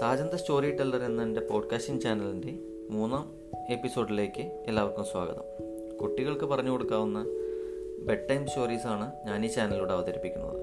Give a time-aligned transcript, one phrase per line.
[0.00, 2.58] സാജന്ത story teller എന്ന എന്റെ podcasting ചാനലിന്റെ
[2.90, 3.32] മൂന്നാം
[3.68, 5.42] എപ്പിസോഡിലേക്ക് എല്ലാവർക്കും സ്വാഗതം.
[5.96, 7.26] കുട്ടികൾക്ക് പറഞ്ഞു കൊടുക്കാവുന്ന
[7.98, 10.56] ബെഡ് ടൈം സ്റ്റോറീസാണ് ഞാൻ ഈ ചാനലിലൂടെ അവതരിപ്പിക്കുന്നത്.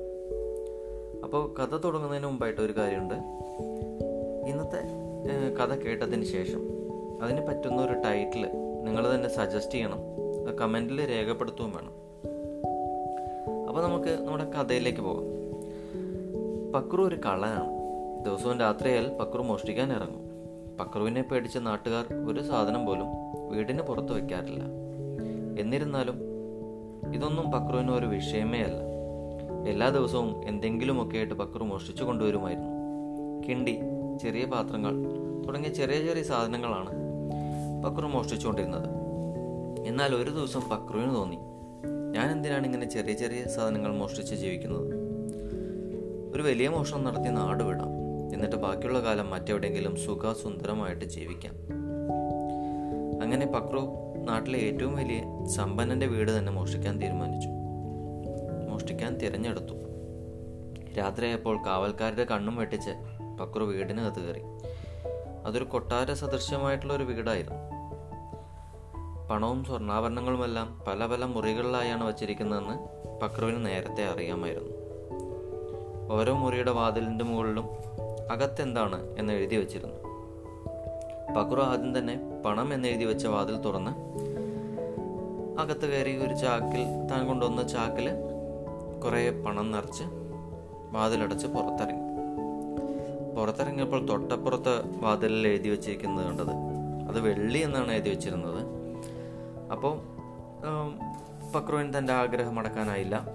[1.23, 3.13] അപ്പോൾ കഥ തുടങ്ങുന്നതിന് മുമ്പായിട്ട് ഒരു കാര്യമുണ്ട്.
[4.49, 4.81] ഇന്നത്തെ
[5.61, 6.69] കഥ കേട്ടതിന് ശേഷം
[7.21, 8.47] അതിന് പറ്റുന്ന ഒരു ടൈറ്റിൽ
[8.83, 9.99] നിങ്ങൾ തന്നെ സജസ്റ്റ് ചെയ്യണം.
[10.61, 11.93] കമന്റിൽ രേഖപ്പെടുത്തുകയും വേണം.
[13.67, 15.25] അപ്പോൾ നമുക്ക് നമ്മുടെ കഥയിലേക്ക് പോകാം.
[16.71, 17.82] പക്രു ഒരു കള്ളനാണ്.
[18.23, 20.33] ദിവസവും രാത്രിയായാൽ പക്രു മോഷ്ടിക്കാൻ ഇറങ്ങും.
[20.79, 23.05] പക്രുവിനെ പേടിച്ച നാട്ടുകാർ ഒരു സാധനം പോലും
[23.51, 24.63] വീടിന് പുറത്ത് വയ്ക്കാറില്ല.
[25.59, 26.19] എന്നിരുന്നാലും
[27.13, 28.93] ഇതൊന്നും പക്രുവിന് ഒരു വിഷയമേ അല്ല.
[29.69, 32.69] എല്ലാ ദിവസവും എന്തെങ്കിലുമൊക്കെ ആയിട്ട് പക്രു മോഷ്ടിച്ചു കൊണ്ടുവരുമായിരുന്നു.
[33.47, 33.79] കിണ്ടി
[34.21, 34.93] ചെറിയ പാത്രങ്ങൾ
[35.47, 36.89] തുടങ്ങിയ ചെറിയ ചെറിയ സാധനങ്ങളാണ്
[37.83, 38.89] പക്രു മോഷ്ടിച്ചുകൊണ്ടിരുന്നത്.
[39.87, 41.37] എന്നാൽ ഒരു ദിവസം പക്രുവിന് തോന്നി
[42.11, 44.93] ഞാൻ എന്തിനാണ് ഇങ്ങനെ ചെറിയ ചെറിയ സാധനങ്ങൾ മോഷ്ടിച്ച് ജീവിക്കുന്നത്?
[46.35, 48.02] ഒരു വലിയ മോഷണം നടത്തി നാട് വിടാം.
[48.43, 51.53] എന്നിട്ട് ബാക്കിയുള്ള കാലം മറ്റെവിടെയെങ്കിലും സുഖസുന്ദരമായിട്ട് ജീവിക്കാം.
[53.21, 53.79] അങ്ങനെ പക്രു
[54.23, 57.49] നാട്ടിലെ ഏറ്റവും വലിയ സമ്പന്നന്റെ വീട് തന്നെ മോഷ്ടിക്കാൻ തീരുമാനിച്ചു.
[58.69, 59.73] മോഷ്ടിക്കാൻ തിരഞ്ഞെടുത്തു.
[60.97, 62.89] രാത്രിയായപ്പോൾ കാവൽക്കാരുടെ കണ്ണും വെട്ടിച്ച്
[63.41, 64.41] പക്രു വീടിനകത്ത് കയറി.
[65.45, 67.59] അതൊരു കൊട്ടാര സദൃശ്യമായിട്ടുള്ള ഒരു വീടായിരുന്നു.
[69.29, 72.73] പണവും സ്വർണാഭരണങ്ങളുമെല്ലാം പല പല മുറികളിലായാണ് വച്ചിരിക്കുന്നതെന്ന്
[73.19, 74.83] പക്രുവിന് നേരത്തെ അറിയാമായിരുന്നു.
[76.13, 77.93] ഓരോ മുറിയുടെ വാതിലിന്റെ മുകളിലും
[78.31, 80.13] അകത്തെന്താണ് എന്ന് എഴുതി വച്ചിരുന്നു.
[81.33, 83.91] പക്രു ആദ്യം തന്നെ പണം എന്ന് എഴുതി വെച്ച വാതിൽ തുറന്ന്
[85.59, 88.09] അകത്ത് കയറി ഒരു ചാക്കിൽ താൻ കൊണ്ടുവന്ന ചാക്കിൽ
[89.03, 90.03] കുറേ പണം നിറച്ച്
[90.91, 92.03] വാതിലടച്ച് പുറത്തിറങ്ങി.
[93.35, 96.53] പുറത്തിറങ്ങിയപ്പോൾ തൊട്ടപ്പുറത്ത് വാതിലിൽ എഴുതി വെച്ചിരിക്കുന്നത് കണ്ടത്.
[97.09, 98.65] അത് വെള്ളി എന്നാണ് എഴുതി വെച്ചിരുന്നത്.
[99.71, 99.97] അപ്പോൾ
[101.55, 103.27] പക്രുവിന് തന്റെ ആഗ്രഹം അടക്കാനായില്ല.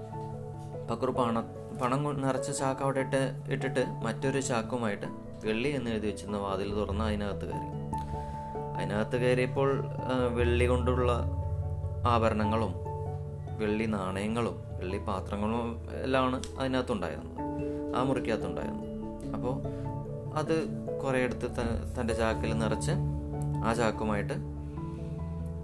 [0.90, 5.06] പക്രു പണ പണം നിറച്ച ചാക്ക് അവിടെ ഇട്ട് ഇട്ടിട്ട് മറ്റൊരു ചാക്കുമായിട്ട്
[5.46, 7.68] വെള്ളി എന്ന് എഴുതി വെച്ചിരുന്ന വാതിൽ തുറന്ന് അതിനകത്ത് കയറി.
[8.76, 9.84] അതിനകത്ത് കയറിയപ്പോൾ
[10.34, 11.12] വെള്ളി കൊണ്ടുള്ള
[12.06, 12.74] ആഭരണങ്ങളും
[13.58, 17.38] വെള്ളി നാണയങ്ങളും വെള്ളി പാത്രങ്ങളും എല്ലാമാണ് അതിനകത്തുണ്ടായിരുന്നത്.
[17.96, 18.86] ആ മുറിക്കകത്തുണ്ടായിരുന്നത്
[19.34, 19.54] അപ്പോൾ
[20.34, 20.54] അത്
[21.04, 21.48] കുറേ എടുത്ത്
[22.00, 22.92] തന്റെ ചാക്കിൽ നിറച്ച്
[23.64, 24.34] ആ ചാക്കുമായിട്ട്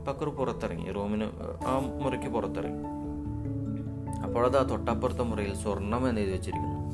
[0.07, 0.93] പക്കർ പുറത്തിറങ്ങി.
[0.93, 1.27] റൂമിന്
[1.67, 2.83] ആ മുറിക്ക് പുറത്തിറങ്ങി.
[4.23, 6.85] അപ്പോഴത് ആ തൊട്ടപ്പുറത്തെ മുറിയിൽ സ്വർണം എന്ന് എഴുതി വെച്ചിരിക്കുന്നു.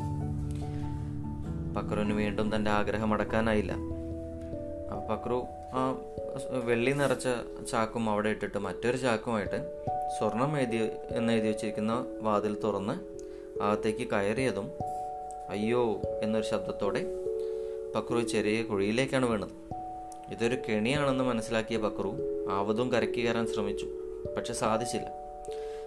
[1.74, 3.72] പക്രുവിന് വീണ്ടും തന്റെ ആഗ്രഹം അടക്കാനായില്ല.
[4.90, 5.42] അപ്പൊ പക്രു
[5.72, 5.94] ആ
[6.64, 7.28] വെള്ളി നിറച്ച
[7.70, 9.84] ചാക്കും അവിടെ ഇട്ടിട്ട് മറ്റൊരു ചാക്കുമായിട്ട്
[10.18, 13.20] സ്വർണം എഴുതി എന്ന് എഴുതി വെച്ചിരിക്കുന്ന വാതിൽ തുറന്ന്
[13.62, 14.70] അകത്തേക്ക് കയറിയതും
[15.48, 17.04] അയ്യോ എന്നൊരു ശബ്ദത്തോടെ
[17.94, 19.48] പക്രു ചെറിയ കുഴിയിലേക്കാണ് വീണത്.
[20.32, 22.12] ഇതൊരു കെണിയാണെന്ന് മനസ്സിലാക്കിയ പക്രു
[22.50, 23.86] ആവതും കരക്കി കയറാൻ ശ്രമിച്ചു.
[24.36, 25.29] പക്ഷെ സാധിച്ചില്ല.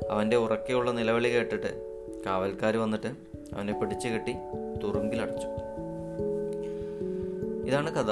[0.10, 1.94] അവന്റെ ഉറക്കെയുള്ള നിലവിളി കേട്ടിട്ട്
[2.26, 3.08] കാവൽക്കാർ വന്നിട്ട്
[3.56, 4.36] അവനെ പിടിച്ചു കെട്ടി
[4.84, 5.48] തുറുങ്കിലടച്ചു.
[7.68, 8.12] ഇതാണ് കഥ.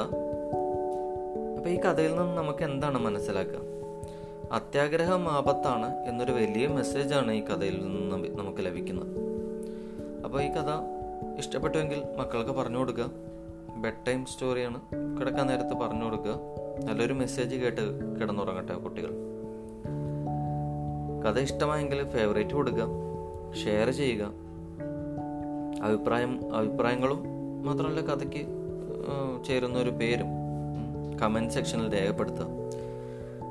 [1.57, 3.59] അപ്പൊ ഈ കഥയിൽ നിന്ന് നമുക്ക് എന്താണ് മനസ്സിലാക്കുക?
[4.51, 9.07] അത്യാഗ്രഹം ആപത്താണ് എന്നൊരു വലിയ മെസ്സേജാണ് ഈ കഥയിൽ നിന്ന് നമുക്ക് ലഭിക്കുന്നത്.
[10.25, 10.69] അപ്പോൾ ഈ കഥ
[11.37, 13.11] ഇഷ്ടപ്പെട്ടുവെങ്കിൽ മക്കൾക്ക് പറഞ്ഞു കൊടുക്കുക.
[13.75, 14.81] ബെഡ് ടൈം സ്റ്റോറിയാണ്
[15.19, 16.39] കിടക്കാൻ നേരത്ത് പറഞ്ഞു കൊടുക്കുക.
[16.83, 19.40] നല്ലൊരു മെസ്സേജ് കേട്ട് കിടന്നുറങ്ങട്ടെ കുട്ടികൾ.
[21.23, 22.87] കഥ ഇഷ്ടമായെങ്കിൽ ഫേവറേറ്റ് കൊടുക്കുക
[23.63, 24.23] ഷെയർ ചെയ്യുക.
[25.83, 27.19] അഭിപ്രായം അഭിപ്രായങ്ങളും
[27.65, 28.43] മാത്രമല്ല കഥയ്ക്ക്
[29.47, 30.29] ചേരുന്ന ഒരു പേരും
[31.21, 32.47] കമന്റ് സെക്ഷനിൽ രേഖപ്പെടുത്തുക.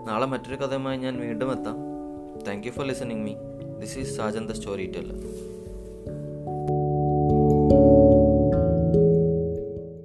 [0.09, 1.77] നാളെ മറ്റൊരു കഥയുമായി ഞാൻ വീണ്ടും എത്താം.
[2.47, 3.35] Thank you for listening me
[3.81, 4.53] this is Sajan the
[4.97, 5.19] storyteller